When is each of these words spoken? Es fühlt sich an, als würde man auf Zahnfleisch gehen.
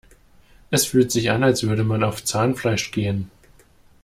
Es 0.71 0.87
fühlt 0.87 1.11
sich 1.11 1.29
an, 1.29 1.43
als 1.43 1.61
würde 1.61 1.83
man 1.83 2.03
auf 2.03 2.23
Zahnfleisch 2.23 2.89
gehen. 2.89 3.29